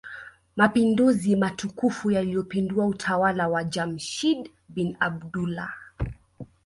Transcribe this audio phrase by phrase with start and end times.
[0.55, 5.73] Mapinduzi matukufu yaliyopindua utawala wa Jamshid bin Abdullah